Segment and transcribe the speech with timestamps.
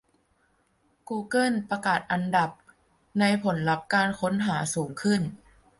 [1.09, 2.49] กูเกิลประกาศปรับอันดับ
[3.19, 5.21] ในผลลัพธ์การค้นหาให้สูง ขึ้น